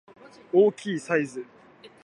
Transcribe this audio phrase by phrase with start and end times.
[0.51, 1.45] 大きいサイズ